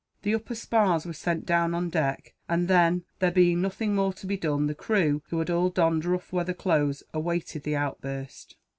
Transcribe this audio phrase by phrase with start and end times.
[0.23, 4.25] The upper spars were sent down on deck and then, there being nothing more to
[4.25, 8.55] be done, the crew, who had all donned rough weather clothes, awaited the outburst.